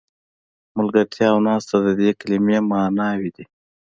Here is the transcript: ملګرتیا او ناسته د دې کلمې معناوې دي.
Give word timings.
ملګرتیا 0.77 1.27
او 1.33 1.39
ناسته 1.47 1.75
د 1.85 1.87
دې 1.99 2.09
کلمې 2.21 2.57
معناوې 2.71 3.29
دي. 3.35 3.45